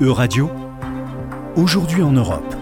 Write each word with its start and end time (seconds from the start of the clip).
E-Radio, 0.00 0.48
aujourd'hui 1.56 2.02
en 2.02 2.12
Europe. 2.12 2.54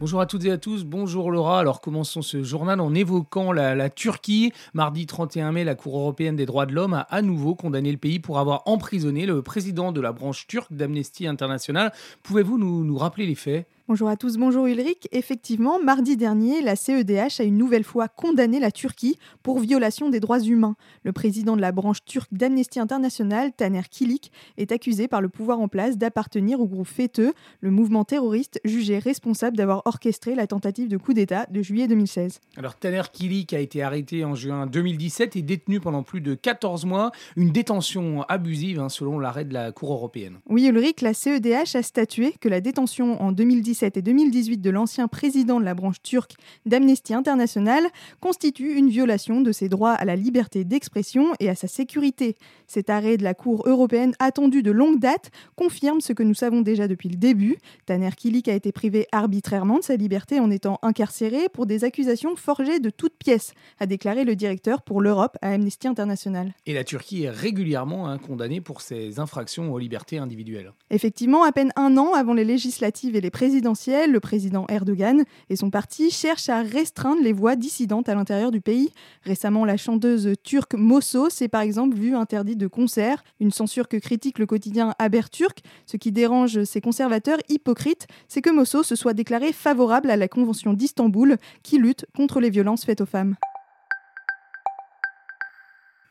Bonjour 0.00 0.20
à 0.20 0.26
toutes 0.26 0.44
et 0.44 0.50
à 0.50 0.58
tous, 0.58 0.84
bonjour 0.84 1.30
Laura. 1.30 1.60
Alors 1.60 1.80
commençons 1.80 2.20
ce 2.20 2.42
journal 2.42 2.80
en 2.80 2.92
évoquant 2.92 3.52
la, 3.52 3.88
Turquie. 3.90 4.52
Mardi 4.74 5.06
31 5.06 5.52
mai, 5.52 5.62
la 5.62 5.76
Cour 5.76 5.96
européenne 5.96 6.34
des 6.34 6.46
droits 6.46 6.66
de 6.66 6.74
l'homme 6.74 6.94
a 6.94 7.02
à 7.02 7.22
nouveau 7.22 7.54
condamné 7.54 7.92
le 7.92 7.96
pays 7.96 8.18
pour 8.18 8.40
avoir 8.40 8.62
emprisonné 8.66 9.24
le 9.24 9.40
président 9.40 9.92
de 9.92 10.00
la 10.00 10.10
branche 10.10 10.48
turque 10.48 10.72
d'Amnesty 10.72 11.28
International. 11.28 11.92
Pouvez-vous 12.24 12.58
nous, 12.58 12.82
nous 12.82 12.98
rappeler 12.98 13.26
les 13.26 13.36
faits? 13.36 13.68
Bonjour 13.88 14.08
à 14.08 14.16
tous, 14.16 14.36
bonjour 14.36 14.66
Ulrich. 14.66 15.06
Effectivement, 15.12 15.78
mardi 15.78 16.16
dernier, 16.16 16.60
la 16.60 16.74
CEDH 16.74 17.38
a 17.38 17.44
une 17.44 17.56
nouvelle 17.56 17.84
fois 17.84 18.08
condamné 18.08 18.58
la 18.58 18.72
Turquie 18.72 19.16
pour 19.44 19.60
violation 19.60 20.10
des 20.10 20.18
droits 20.18 20.40
humains. 20.40 20.74
Le 21.04 21.12
président 21.12 21.54
de 21.54 21.60
la 21.60 21.70
branche 21.70 22.04
turque 22.04 22.34
d'Amnesty 22.34 22.80
International, 22.80 23.52
Taner 23.52 23.82
Kilik, 23.88 24.32
est 24.56 24.72
accusé 24.72 25.06
par 25.06 25.20
le 25.20 25.28
pouvoir 25.28 25.60
en 25.60 25.68
place 25.68 25.98
d'appartenir 25.98 26.58
au 26.58 26.66
groupe 26.66 26.88
FETÖ, 26.88 27.32
le 27.60 27.70
mouvement 27.70 28.02
terroriste 28.02 28.60
jugé 28.64 28.98
responsable 28.98 29.56
d'avoir 29.56 29.82
orchestré 29.84 30.34
la 30.34 30.48
tentative 30.48 30.88
de 30.88 30.96
coup 30.96 31.12
d'État 31.12 31.46
de 31.48 31.62
juillet 31.62 31.86
2016. 31.86 32.40
Alors 32.56 32.74
Taner 32.74 33.02
Kilik 33.12 33.52
a 33.52 33.60
été 33.60 33.84
arrêté 33.84 34.24
en 34.24 34.34
juin 34.34 34.66
2017 34.66 35.36
et 35.36 35.42
détenu 35.42 35.78
pendant 35.78 36.02
plus 36.02 36.20
de 36.20 36.34
14 36.34 36.86
mois, 36.86 37.12
une 37.36 37.52
détention 37.52 38.22
abusive 38.22 38.80
hein, 38.80 38.88
selon 38.88 39.20
l'arrêt 39.20 39.44
de 39.44 39.54
la 39.54 39.70
Cour 39.70 39.92
européenne. 39.92 40.40
Oui 40.48 40.66
Ulrich, 40.66 41.02
la 41.02 41.14
CEDH 41.14 41.76
a 41.76 41.82
statué 41.84 42.34
que 42.40 42.48
la 42.48 42.60
détention 42.60 43.22
en 43.22 43.30
2017 43.30 43.75
et 43.82 44.02
2018 44.02 44.58
de 44.58 44.70
l'ancien 44.70 45.08
président 45.08 45.60
de 45.60 45.64
la 45.64 45.74
branche 45.74 46.00
turque 46.02 46.34
d'Amnesty 46.64 47.14
International 47.14 47.84
constitue 48.20 48.74
une 48.74 48.88
violation 48.88 49.40
de 49.40 49.52
ses 49.52 49.68
droits 49.68 49.92
à 49.92 50.04
la 50.04 50.16
liberté 50.16 50.64
d'expression 50.64 51.32
et 51.40 51.48
à 51.48 51.54
sa 51.54 51.68
sécurité. 51.68 52.36
Cet 52.66 52.90
arrêt 52.90 53.16
de 53.16 53.24
la 53.24 53.34
Cour 53.34 53.62
européenne 53.66 54.14
attendu 54.18 54.62
de 54.62 54.70
longue 54.70 54.98
date 54.98 55.30
confirme 55.56 56.00
ce 56.00 56.12
que 56.12 56.22
nous 56.22 56.34
savons 56.34 56.62
déjà 56.62 56.88
depuis 56.88 57.08
le 57.08 57.16
début. 57.16 57.58
Taner 57.84 58.10
Kilik 58.16 58.48
a 58.48 58.54
été 58.54 58.72
privé 58.72 59.06
arbitrairement 59.12 59.78
de 59.78 59.84
sa 59.84 59.96
liberté 59.96 60.40
en 60.40 60.50
étant 60.50 60.78
incarcéré 60.82 61.48
pour 61.52 61.66
des 61.66 61.84
accusations 61.84 62.36
forgées 62.36 62.80
de 62.80 62.90
toutes 62.90 63.16
pièces, 63.18 63.52
a 63.78 63.86
déclaré 63.86 64.24
le 64.24 64.36
directeur 64.36 64.82
pour 64.82 65.00
l'Europe 65.00 65.36
à 65.42 65.50
Amnesty 65.50 65.88
International. 65.88 66.54
Et 66.64 66.74
la 66.74 66.84
Turquie 66.84 67.24
est 67.24 67.30
régulièrement 67.30 68.08
hein, 68.08 68.18
condamnée 68.18 68.60
pour 68.60 68.80
ses 68.80 69.20
infractions 69.20 69.72
aux 69.72 69.78
libertés 69.78 70.18
individuelles. 70.18 70.72
Effectivement, 70.90 71.44
à 71.44 71.52
peine 71.52 71.72
un 71.76 71.96
an 71.96 72.14
avant 72.14 72.34
les 72.34 72.44
législatives 72.44 73.16
et 73.16 73.20
les 73.20 73.30
présidentielles, 73.30 73.65
le 73.66 74.18
président 74.18 74.64
Erdogan 74.68 75.24
et 75.50 75.56
son 75.56 75.70
parti 75.70 76.10
cherchent 76.10 76.48
à 76.48 76.62
restreindre 76.62 77.22
les 77.22 77.32
voix 77.32 77.56
dissidentes 77.56 78.08
à 78.08 78.14
l'intérieur 78.14 78.50
du 78.50 78.60
pays. 78.60 78.92
Récemment, 79.24 79.64
la 79.64 79.76
chanteuse 79.76 80.34
turque 80.44 80.74
Mosso 80.74 81.30
s'est 81.30 81.48
par 81.48 81.62
exemple 81.62 81.96
vue 81.96 82.14
interdite 82.14 82.58
de 82.58 82.68
concert, 82.68 83.24
une 83.40 83.50
censure 83.50 83.88
que 83.88 83.96
critique 83.96 84.38
le 84.38 84.46
quotidien 84.46 84.94
Haberturk. 84.98 85.60
Ce 85.86 85.96
qui 85.96 86.12
dérange 86.12 86.62
ces 86.64 86.80
conservateurs 86.80 87.38
hypocrites, 87.48 88.06
c'est 88.28 88.42
que 88.42 88.50
Mosso 88.50 88.82
se 88.82 88.94
soit 88.94 89.14
déclaré 89.14 89.52
favorable 89.52 90.10
à 90.10 90.16
la 90.16 90.28
Convention 90.28 90.72
d'Istanbul 90.72 91.36
qui 91.62 91.78
lutte 91.78 92.06
contre 92.14 92.40
les 92.40 92.50
violences 92.50 92.84
faites 92.84 93.00
aux 93.00 93.06
femmes. 93.06 93.34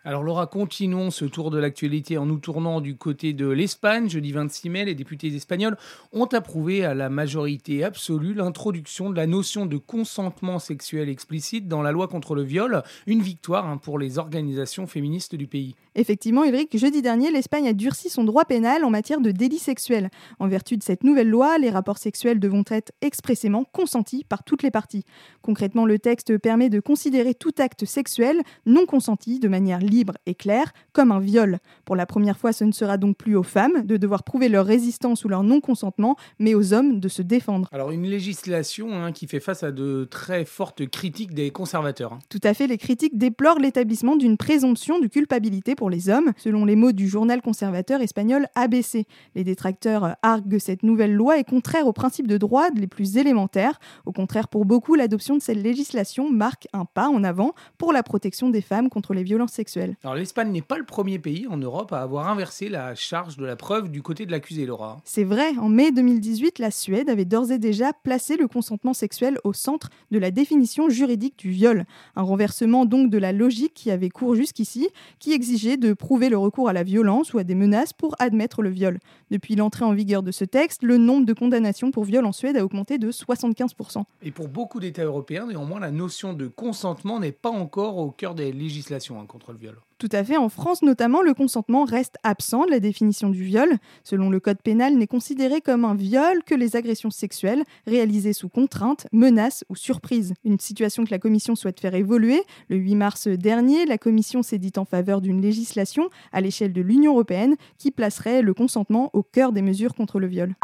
Alors 0.08 0.22
Laura, 0.22 0.46
continuons 0.46 1.10
ce 1.10 1.26
tour 1.26 1.50
de 1.50 1.58
l'actualité 1.58 2.20
en 2.20 2.28
nous 2.28 2.38
tournant 2.38 2.80
du 2.80 2.96
côté 2.96 3.34
de 3.34 3.48
l'Espagne. 3.48 4.08
Jeudi 4.08 4.34
26 4.34 4.70
mai, 4.70 4.86
les 4.86 4.94
députés 4.94 5.34
espagnols 5.34 5.78
ont 6.14 6.28
approuvé 6.28 6.86
à 6.86 6.94
la 6.94 7.10
majorité 7.10 7.84
absolue 7.84 8.36
l'introduction 8.36 9.10
de 9.10 9.16
la 9.16 9.26
notion 9.26 9.66
de 9.66 9.78
consentement 9.78 10.60
sexuel 10.60 11.10
explicite 11.10 11.68
dans 11.68 11.82
la 11.82 11.92
loi 11.92 12.08
contre 12.08 12.36
le 12.36 12.44
viol, 12.44 12.84
une 13.08 13.24
victoire 13.24 13.66
hein, 13.66 13.78
pour 13.78 13.98
les 13.98 14.20
organisations 14.20 14.86
féministes 14.86 15.34
du 15.34 15.48
pays. 15.48 15.74
Effectivement, 15.96 16.44
Ulrich, 16.44 16.78
jeudi 16.78 17.02
dernier, 17.02 17.32
l'Espagne 17.32 17.70
a 17.70 17.74
durci 17.74 18.10
son 18.10 18.26
droit 18.26 18.46
pénal 18.46 18.84
en 18.84 18.92
matière 18.92 19.22
de 19.22 19.32
délit 19.32 19.58
sexuel. 19.58 20.10
En 20.40 20.48
vertu 20.48 20.78
de 20.78 20.84
cette 20.84 21.04
nouvelle 21.04 21.30
loi, 21.30 21.58
les 21.58 21.72
rapports 21.72 21.98
sexuels 21.98 22.40
devront 22.40 22.66
être 22.68 22.92
expressément 23.02 23.64
consentis 23.64 24.24
par 24.24 24.44
toutes 24.44 24.62
les 24.62 24.72
parties. 24.72 25.06
Concrètement, 25.42 25.86
le 25.86 25.98
texte 25.98 26.38
permet 26.38 26.70
de 26.70 26.80
considérer 26.80 27.34
tout 27.34 27.54
acte 27.58 27.86
sexuel 27.86 28.42
non 28.68 28.86
consenti 28.86 29.40
de 29.40 29.48
manière 29.48 29.80
libre 29.80 29.95
libre 29.96 30.16
et 30.26 30.36
clair, 30.36 30.74
comme 30.92 31.12
un 31.12 31.20
viol. 31.20 31.60
Pour 31.86 31.96
la 31.96 32.06
première 32.06 32.38
fois, 32.38 32.52
ce 32.52 32.66
ne 32.66 32.74
sera 32.74 32.98
donc 32.98 33.16
plus 33.16 33.36
aux 33.36 33.44
femmes 33.44 33.84
de 33.84 33.96
devoir 33.96 34.24
prouver 34.24 34.50
leur 34.50 34.66
résistance 34.66 35.24
ou 35.24 35.30
leur 35.30 35.44
non-consentement, 35.44 36.18
mais 36.38 36.54
aux 36.54 36.74
hommes 36.74 37.00
de 37.00 37.08
se 37.08 37.22
défendre. 37.22 37.70
Alors 37.72 37.92
une 37.92 38.06
législation 38.06 38.92
hein, 38.92 39.14
qui 39.14 39.28
fait 39.28 39.40
face 39.40 39.64
à 39.64 39.72
de 39.72 40.06
très 40.10 40.44
fortes 40.44 40.86
critiques 40.88 41.34
des 41.34 41.52
conservateurs. 41.52 42.14
Hein. 42.14 42.20
Tout 42.30 42.42
à 42.44 42.54
fait, 42.54 42.68
les 42.68 42.78
critiques 42.78 43.18
déplorent 43.18 43.60
l'établissement 43.60 44.18
d'une 44.18 44.38
présomption 44.38 45.00
de 45.00 45.08
culpabilité 45.08 45.76
pour 45.76 45.90
les 45.90 46.10
hommes, 46.10 46.34
selon 46.38 46.66
les 46.66 46.76
mots 46.76 46.92
du 46.92 47.08
journal 47.08 47.42
conservateur 47.42 48.02
espagnol 48.02 48.48
ABC. 48.56 49.06
Les 49.36 49.44
détracteurs 49.46 50.18
arguent 50.22 50.58
que 50.58 50.60
cette 50.60 50.84
nouvelle 50.84 51.14
loi 51.14 51.40
est 51.40 51.44
contraire 51.44 51.88
aux 51.88 51.94
principes 51.94 52.28
de 52.28 52.38
droit 52.38 52.68
les 52.76 52.88
plus 52.88 53.18
élémentaires. 53.18 53.80
Au 54.06 54.12
contraire, 54.12 54.50
pour 54.50 54.66
beaucoup, 54.66 54.96
l'adoption 54.96 55.38
de 55.38 55.42
cette 55.42 55.64
législation 55.64 56.30
marque 56.30 56.68
un 56.74 56.86
pas 56.86 57.08
en 57.08 57.24
avant 57.24 57.54
pour 57.78 57.94
la 57.94 58.04
protection 58.04 58.50
des 58.50 58.62
femmes 58.62 58.90
contre 58.90 59.14
les 59.14 59.24
violences 59.24 59.54
sexuelles. 59.54 59.85
Alors 60.04 60.16
l'Espagne 60.16 60.52
n'est 60.52 60.62
pas 60.62 60.78
le 60.78 60.86
premier 60.86 61.20
pays 61.20 61.48
en 61.48 61.58
Europe 61.58 61.94
à 61.94 62.02
avoir 62.02 62.30
inversé 62.30 62.70
la 62.70 62.96
charge 62.96 63.38
de 63.38 63.46
la 63.46 63.56
preuve 63.56 63.90
du 63.90 64.02
côté 64.02 64.26
de 64.26 64.32
l'accusé, 64.32 64.66
Laura. 64.66 64.98
C'est 65.04 65.24
vrai, 65.24 65.58
en 65.58 65.70
mai 65.70 65.92
2018, 65.92 66.60
la 66.60 66.72
Suède 66.72 67.10
avait 67.10 67.26
d'ores 67.26 67.52
et 67.52 67.60
déjà 67.60 67.94
placé 67.94 68.38
le 68.38 68.48
consentement 68.48 68.94
sexuel 68.94 69.40
au 69.44 69.54
centre 69.54 69.90
de 70.12 70.20
la 70.20 70.32
définition 70.32 70.90
juridique 70.90 71.38
du 71.38 71.50
viol. 71.50 71.86
Un 72.16 72.24
renversement 72.24 72.86
donc 72.86 73.10
de 73.10 73.18
la 73.18 73.32
logique 73.32 73.74
qui 73.74 73.92
avait 73.92 74.10
cours 74.10 74.36
jusqu'ici, 74.36 74.90
qui 75.20 75.34
exigeait 75.34 75.78
de 75.78 75.94
prouver 75.94 76.30
le 76.30 76.38
recours 76.38 76.70
à 76.70 76.74
la 76.74 76.84
violence 76.84 77.34
ou 77.34 77.38
à 77.38 77.44
des 77.44 77.56
menaces 77.56 77.94
pour 77.94 78.16
admettre 78.20 78.62
le 78.62 78.70
viol. 78.70 79.00
Depuis 79.32 79.56
l'entrée 79.56 79.86
en 79.86 79.94
vigueur 79.94 80.24
de 80.24 80.32
ce 80.32 80.46
texte, 80.46 80.84
le 80.84 80.98
nombre 80.98 81.26
de 81.26 81.34
condamnations 81.34 81.92
pour 81.92 82.04
viol 82.04 82.26
en 82.26 82.32
Suède 82.32 82.58
a 82.58 82.64
augmenté 82.64 82.98
de 82.98 83.12
75%. 83.12 84.04
Et 84.24 84.32
pour 84.32 84.48
beaucoup 84.48 84.80
d'États 84.80 85.04
européens, 85.04 85.48
néanmoins, 85.48 85.80
la 85.80 85.92
notion 85.92 86.34
de 86.34 86.48
consentement 86.48 87.20
n'est 87.20 87.32
pas 87.32 87.50
encore 87.50 87.98
au 87.98 88.12
cœur 88.12 88.36
des 88.36 88.52
législations 88.52 89.20
hein, 89.20 89.26
contre 89.26 89.52
le 89.52 89.58
viol. 89.58 89.75
Tout 89.98 90.10
à 90.12 90.26
fait. 90.26 90.36
En 90.36 90.50
France 90.50 90.82
notamment, 90.82 91.22
le 91.22 91.34
consentement 91.34 91.86
reste 91.86 92.18
absent 92.24 92.66
de 92.66 92.72
la 92.72 92.82
définition 92.82 93.30
du 93.30 93.44
viol. 93.44 93.78
Selon 94.04 94.30
le 94.30 94.42
Code 94.42 94.62
pénal, 94.62 94.98
n'est 94.98 95.08
considéré 95.08 95.62
comme 95.62 95.86
un 95.86 95.96
viol 95.96 96.44
que 96.46 96.54
les 96.54 96.76
agressions 96.76 97.12
sexuelles 97.12 97.64
réalisées 97.88 98.34
sous 98.34 98.50
contrainte, 98.50 99.08
menace 99.14 99.64
ou 99.70 99.76
surprise. 99.76 100.34
Une 100.44 100.60
situation 100.60 101.06
que 101.06 101.12
la 101.12 101.20
Commission 101.20 101.56
souhaite 101.56 101.80
faire 101.80 101.96
évoluer. 101.96 102.42
Le 102.70 102.76
8 102.76 102.96
mars 102.96 103.28
dernier, 103.28 103.86
la 103.86 103.98
Commission 103.98 104.44
s'est 104.44 104.58
dit 104.58 104.74
en 104.76 104.86
faveur 104.86 105.22
d'une 105.22 105.42
législation 105.42 106.10
à 106.34 106.42
l'échelle 106.42 106.74
de 106.74 106.82
l'Union 106.82 107.14
européenne 107.14 107.56
qui 107.78 107.92
placerait 107.92 108.42
le 108.42 108.54
consentement 108.54 109.12
au 109.14 109.24
cœur 109.24 109.54
des 109.54 109.62
mesures 109.62 109.96
contre 109.96 110.20
le 110.20 110.28
viol. 110.28 110.56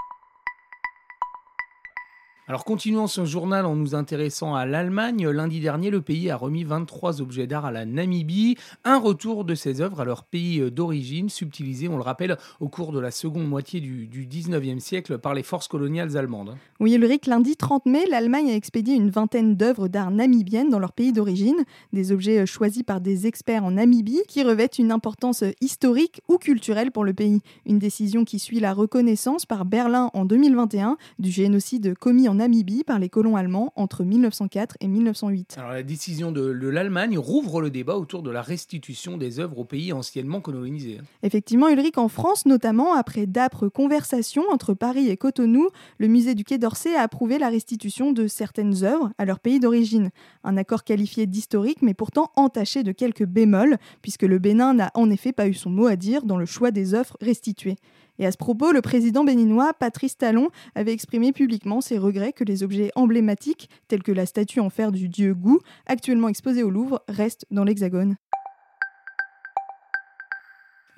Alors 2.47 2.65
continuons 2.65 3.05
ce 3.05 3.23
journal 3.23 3.67
en 3.67 3.75
nous 3.75 3.93
intéressant 3.93 4.55
à 4.55 4.65
l'Allemagne. 4.65 5.29
Lundi 5.29 5.59
dernier, 5.59 5.91
le 5.91 6.01
pays 6.01 6.31
a 6.31 6.35
remis 6.35 6.63
23 6.63 7.21
objets 7.21 7.45
d'art 7.45 7.65
à 7.65 7.71
la 7.71 7.85
Namibie, 7.85 8.57
un 8.83 8.97
retour 8.97 9.45
de 9.45 9.53
ces 9.53 9.79
œuvres 9.79 10.01
à 10.01 10.05
leur 10.05 10.23
pays 10.23 10.71
d'origine, 10.71 11.29
subtilisé, 11.29 11.87
on 11.87 11.97
le 11.97 12.01
rappelle, 12.01 12.37
au 12.59 12.67
cours 12.67 12.93
de 12.93 12.99
la 12.99 13.11
seconde 13.11 13.47
moitié 13.47 13.79
du, 13.79 14.07
19e 14.07 14.79
siècle 14.79 15.19
par 15.19 15.35
les 15.35 15.43
forces 15.43 15.67
coloniales 15.67 16.17
allemandes. 16.17 16.57
Oui, 16.79 16.95
Ulrich, 16.95 17.27
lundi 17.27 17.55
30 17.55 17.85
mai, 17.85 18.05
l'Allemagne 18.09 18.49
a 18.49 18.55
expédié 18.55 18.95
une 18.95 19.11
vingtaine 19.11 19.55
d'œuvres 19.55 19.87
d'art 19.87 20.09
namibiennes 20.09 20.69
dans 20.69 20.79
leur 20.79 20.93
pays 20.93 21.13
d'origine, 21.13 21.63
des 21.93 22.11
objets 22.11 22.47
choisis 22.47 22.81
par 22.81 23.01
des 23.01 23.27
experts 23.27 23.63
en 23.63 23.71
Namibie 23.71 24.23
qui 24.27 24.43
revêtent 24.43 24.79
une 24.79 24.91
importance 24.91 25.43
historique 25.61 26.21
ou 26.27 26.37
culturelle 26.39 26.91
pour 26.91 27.05
le 27.05 27.13
pays. 27.13 27.41
Une 27.67 27.77
décision 27.77 28.25
qui 28.25 28.39
suit 28.39 28.59
la 28.59 28.73
reconnaissance 28.73 29.45
par 29.45 29.63
Berlin 29.63 30.09
en 30.15 30.25
2021 30.25 30.97
du 31.19 31.29
génocide 31.29 31.95
commis 31.97 32.27
en 32.27 32.30
Namibie 32.33 32.83
par 32.83 32.99
les 32.99 33.09
colons 33.09 33.35
allemands 33.35 33.73
entre 33.75 34.03
1904 34.03 34.77
et 34.79 34.87
1908. 34.87 35.55
Alors 35.57 35.71
la 35.71 35.83
décision 35.83 36.31
de, 36.31 36.41
l'Allemagne 36.41 37.17
rouvre 37.17 37.61
le 37.61 37.69
débat 37.69 37.97
autour 37.97 38.23
de 38.23 38.31
la 38.31 38.41
restitution 38.41 39.17
des 39.17 39.39
œuvres 39.39 39.59
aux 39.59 39.65
pays 39.65 39.93
anciennement 39.93 40.41
colonisés. 40.41 40.99
Effectivement, 41.23 41.69
Ulrich, 41.69 41.97
en 41.97 42.07
France 42.07 42.45
notamment, 42.45 42.93
après 42.93 43.25
d'âpres 43.25 43.67
conversations 43.67 44.43
entre 44.51 44.73
Paris 44.73 45.09
et 45.09 45.17
Cotonou, 45.17 45.69
le 45.97 46.07
musée 46.07 46.35
du 46.35 46.43
Quai 46.43 46.57
d'Orsay 46.57 46.95
a 46.95 47.01
approuvé 47.01 47.37
la 47.37 47.49
restitution 47.49 48.11
de 48.11 48.27
certaines 48.27 48.83
œuvres 48.83 49.11
à 49.17 49.25
leur 49.25 49.39
pays 49.39 49.59
d'origine. 49.59 50.09
Un 50.43 50.57
accord 50.57 50.83
qualifié 50.83 51.25
d'historique, 51.27 51.81
mais 51.81 51.93
pourtant 51.93 52.31
entaché 52.35 52.83
de 52.83 52.91
quelques 52.91 53.25
bémols, 53.25 53.77
puisque 54.01 54.23
le 54.23 54.39
Bénin 54.39 54.73
n'a 54.73 54.91
en 54.93 55.09
effet 55.09 55.33
pas 55.33 55.47
eu 55.47 55.53
son 55.53 55.69
mot 55.69 55.87
à 55.87 55.95
dire 55.95 56.23
dans 56.23 56.37
le 56.37 56.45
choix 56.45 56.71
des 56.71 56.93
œuvres 56.93 57.17
restituées. 57.21 57.77
Et 58.21 58.27
à 58.27 58.31
ce 58.31 58.37
propos, 58.37 58.71
le 58.71 58.81
président 58.81 59.23
béninois, 59.23 59.73
Patrice 59.73 60.15
Talon, 60.15 60.49
avait 60.75 60.93
exprimé 60.93 61.31
publiquement 61.31 61.81
ses 61.81 61.97
regrets 61.97 62.33
que 62.33 62.43
les 62.43 62.61
objets 62.61 62.91
emblématiques, 62.93 63.67
tels 63.87 64.03
que 64.03 64.11
la 64.11 64.27
statue 64.27 64.59
en 64.59 64.69
fer 64.69 64.91
du 64.91 65.09
dieu 65.09 65.33
Gou, 65.33 65.59
actuellement 65.87 66.27
exposée 66.27 66.61
au 66.61 66.69
Louvre, 66.69 67.01
restent 67.07 67.47
dans 67.49 67.63
l'Hexagone. 67.63 68.17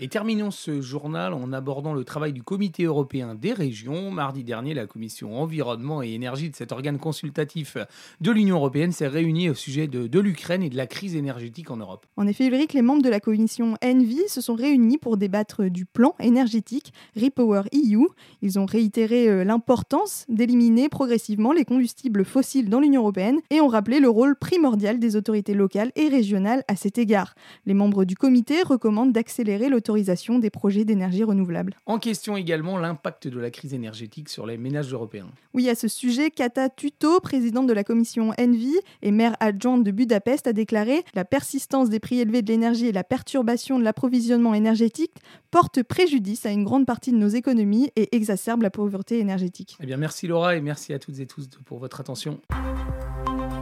Et 0.03 0.09
terminons 0.09 0.51
ce 0.51 0.81
journal 0.81 1.31
en 1.33 1.53
abordant 1.53 1.93
le 1.93 2.03
travail 2.03 2.33
du 2.33 2.43
Comité 2.43 2.83
européen 2.83 3.35
des 3.35 3.53
régions. 3.53 4.11
Mardi 4.11 4.43
dernier, 4.43 4.73
la 4.73 4.85
Commission 4.85 5.39
environnement 5.39 6.03
et 6.03 6.09
énergie 6.09 6.49
de 6.49 6.57
cet 6.57 6.73
organe 6.73 6.99
consultatif 6.99 7.77
de 8.19 8.31
l'Union 8.31 8.57
européenne 8.57 8.91
s'est 8.91 9.07
réunie 9.07 9.49
au 9.49 9.53
sujet 9.53 9.87
de, 9.87 10.07
de 10.07 10.19
l'Ukraine 10.19 10.61
et 10.61 10.69
de 10.69 10.75
la 10.75 10.87
crise 10.87 11.15
énergétique 11.15 11.71
en 11.71 11.77
Europe. 11.77 12.05
En 12.17 12.27
effet, 12.27 12.47
Ulrich, 12.47 12.73
les 12.73 12.81
membres 12.81 13.01
de 13.01 13.07
la 13.07 13.21
commission 13.21 13.75
ENVI 13.81 14.27
se 14.27 14.41
sont 14.41 14.55
réunis 14.55 14.97
pour 14.97 15.15
débattre 15.15 15.69
du 15.69 15.85
plan 15.85 16.15
énergétique 16.19 16.91
Repower 17.15 17.61
EU. 17.73 18.05
Ils 18.41 18.59
ont 18.59 18.65
réitéré 18.65 19.29
euh, 19.29 19.45
l'importance 19.45 20.25
d'éliminer 20.27 20.89
progressivement 20.89 21.53
les 21.53 21.63
combustibles 21.63 22.25
fossiles 22.25 22.67
dans 22.67 22.81
l'Union 22.81 23.03
européenne 23.03 23.39
et 23.51 23.61
ont 23.61 23.69
rappelé 23.69 24.01
le 24.01 24.09
rôle 24.09 24.35
primordial 24.35 24.99
des 24.99 25.15
autorités 25.15 25.53
locales 25.53 25.93
et 25.95 26.09
régionales 26.09 26.65
à 26.67 26.75
cet 26.75 26.97
égard. 26.97 27.35
Les 27.65 27.73
membres 27.73 28.03
du 28.03 28.17
comité 28.17 28.63
recommandent 28.63 29.13
d'accélérer 29.13 29.69
l'autorisation 29.69 29.92
des 30.39 30.49
projets 30.49 30.85
d'énergie 30.85 31.23
renouvelable. 31.23 31.75
En 31.85 31.99
question 31.99 32.37
également 32.37 32.77
l'impact 32.77 33.27
de 33.27 33.39
la 33.39 33.51
crise 33.51 33.73
énergétique 33.73 34.29
sur 34.29 34.45
les 34.45 34.57
ménages 34.57 34.91
européens. 34.91 35.27
Oui, 35.53 35.69
à 35.69 35.75
ce 35.75 35.87
sujet, 35.87 36.31
Kata 36.31 36.69
Tuto, 36.69 37.19
présidente 37.19 37.67
de 37.67 37.73
la 37.73 37.83
commission 37.83 38.31
ENVI 38.39 38.75
et 39.01 39.11
maire 39.11 39.35
adjointe 39.39 39.83
de 39.83 39.91
Budapest, 39.91 40.47
a 40.47 40.53
déclaré 40.53 41.03
La 41.13 41.25
persistance 41.25 41.89
des 41.89 41.99
prix 41.99 42.19
élevés 42.19 42.41
de 42.41 42.51
l'énergie 42.51 42.87
et 42.87 42.91
la 42.91 43.03
perturbation 43.03 43.79
de 43.79 43.83
l'approvisionnement 43.83 44.53
énergétique 44.53 45.13
portent 45.51 45.83
préjudice 45.83 46.45
à 46.45 46.51
une 46.51 46.63
grande 46.63 46.85
partie 46.85 47.11
de 47.11 47.17
nos 47.17 47.27
économies 47.27 47.91
et 47.95 48.15
exacerbent 48.15 48.63
la 48.63 48.71
pauvreté 48.71 49.19
énergétique. 49.19 49.77
Eh 49.79 49.85
bien, 49.85 49.97
merci 49.97 50.27
Laura 50.27 50.55
et 50.55 50.61
merci 50.61 50.93
à 50.93 50.99
toutes 50.99 51.19
et 51.19 51.27
tous 51.27 51.47
pour 51.65 51.79
votre 51.79 51.99
attention. 51.99 52.39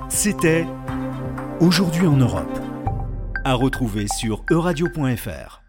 C'était 0.10 0.66
Aujourd'hui 1.62 2.08
en 2.08 2.18
Europe. 2.18 2.60
À 3.46 3.54
retrouver 3.54 4.08
sur 4.08 4.44
euradio.fr. 4.50 5.62